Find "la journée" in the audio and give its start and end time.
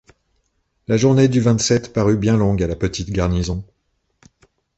0.87-1.27